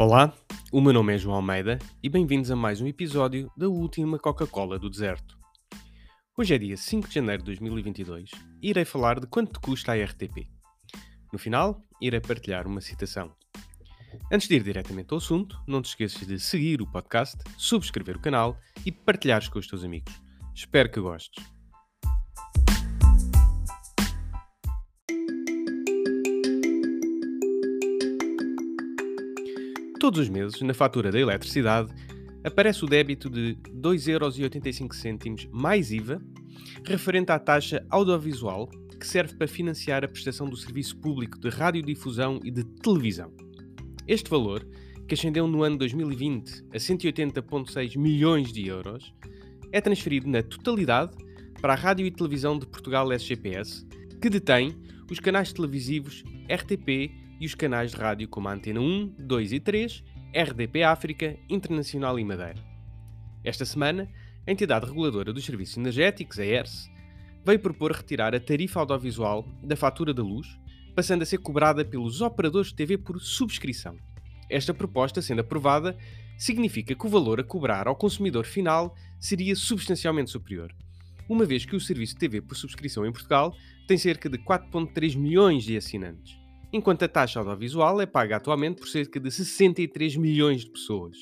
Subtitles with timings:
[0.00, 0.32] Olá,
[0.70, 4.78] o meu nome é João Almeida e bem-vindos a mais um episódio da última Coca-Cola
[4.78, 5.36] do Deserto.
[6.36, 8.30] Hoje é dia 5 de janeiro de 2022
[8.62, 10.48] e irei falar de quanto custa a RTP.
[11.32, 13.34] No final, irei partilhar uma citação.
[14.30, 18.20] Antes de ir diretamente ao assunto, não te esqueças de seguir o podcast, subscrever o
[18.20, 18.56] canal
[18.86, 20.14] e partilhares com os teus amigos.
[20.54, 21.44] Espero que gostes.
[30.00, 31.92] Todos os meses, na fatura da eletricidade,
[32.44, 36.22] aparece o débito de 2,85€ mais IVA,
[36.84, 42.38] referente à taxa audiovisual que serve para financiar a prestação do serviço público de radiodifusão
[42.44, 43.32] e de televisão.
[44.06, 44.64] Este valor,
[45.08, 49.12] que ascendeu no ano 2020 a 180,6 milhões de euros,
[49.72, 51.16] é transferido na totalidade
[51.60, 53.84] para a Rádio e Televisão de Portugal SGPS,
[54.22, 54.76] que detém
[55.10, 59.60] os canais televisivos RTP e os canais de rádio como a Antena 1, 2 e
[59.60, 62.62] 3, RDP África, Internacional e Madeira.
[63.44, 64.10] Esta semana,
[64.46, 66.90] a entidade reguladora dos serviços energéticos, a ERSE,
[67.44, 70.58] veio propor retirar a tarifa audiovisual da fatura da luz,
[70.94, 73.96] passando a ser cobrada pelos operadores de TV por subscrição.
[74.50, 75.96] Esta proposta, sendo aprovada,
[76.36, 80.74] significa que o valor a cobrar ao consumidor final seria substancialmente superior,
[81.28, 83.54] uma vez que o serviço de TV por subscrição em Portugal
[83.86, 88.88] tem cerca de 4,3 milhões de assinantes enquanto a taxa audiovisual é paga atualmente por
[88.88, 91.16] cerca de 63 milhões de pessoas.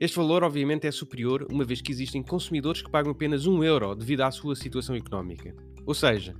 [0.00, 3.94] Este valor, obviamente, é superior, uma vez que existem consumidores que pagam apenas 1 euro
[3.94, 5.54] devido à sua situação económica.
[5.86, 6.34] Ou seja,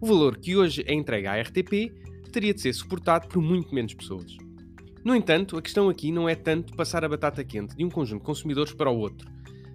[0.00, 1.92] o valor que hoje é entregue à RTP
[2.32, 4.36] teria de ser suportado por muito menos pessoas.
[5.04, 8.20] No entanto, a questão aqui não é tanto passar a batata quente de um conjunto
[8.20, 9.28] de consumidores para o outro,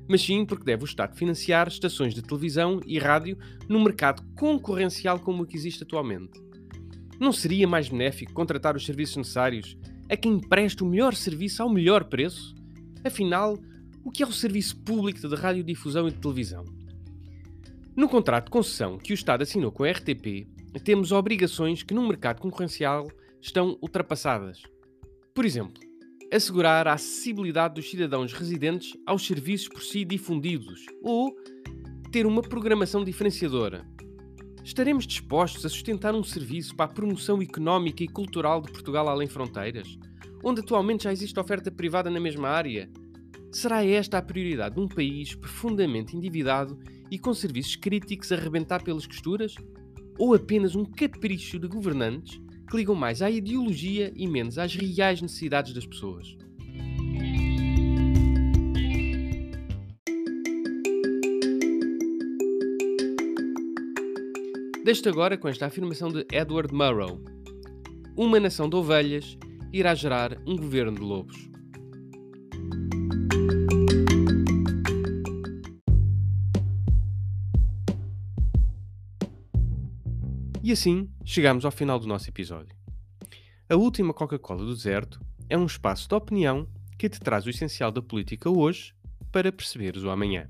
[0.08, 5.20] mas sim porque deve o Estado financiar estações de televisão e rádio num mercado concorrencial
[5.20, 6.40] como o que existe atualmente.
[7.24, 9.78] Não seria mais benéfico contratar os serviços necessários
[10.10, 12.54] a quem presta o melhor serviço ao melhor preço?
[13.02, 13.58] Afinal,
[14.04, 16.66] o que é o serviço público de radiodifusão e de televisão?
[17.96, 20.46] No contrato de concessão que o Estado assinou com a RTP,
[20.84, 23.10] temos obrigações que num mercado concorrencial
[23.42, 24.62] estão ultrapassadas.
[25.34, 25.82] Por exemplo,
[26.30, 31.34] assegurar a acessibilidade dos cidadãos residentes aos serviços por si difundidos ou
[32.12, 33.88] ter uma programação diferenciadora,
[34.64, 39.28] Estaremos dispostos a sustentar um serviço para a promoção económica e cultural de Portugal além
[39.28, 39.98] fronteiras,
[40.42, 42.90] onde atualmente já existe oferta privada na mesma área?
[43.52, 46.80] Será esta a prioridade de um país profundamente endividado
[47.12, 49.54] e com serviços críticos a rebentar pelas costuras?
[50.18, 55.22] Ou apenas um capricho de governantes que ligam mais à ideologia e menos às reais
[55.22, 56.38] necessidades das pessoas?
[64.84, 67.18] Deixo-te agora com esta afirmação de Edward Murrow:
[68.18, 69.38] Uma nação de ovelhas
[69.72, 71.50] irá gerar um governo de lobos.
[80.62, 82.76] E assim chegamos ao final do nosso episódio.
[83.70, 86.68] A última Coca-Cola do Deserto é um espaço de opinião
[87.00, 88.94] que te traz o essencial da política hoje
[89.32, 90.50] para perceberes o amanhã.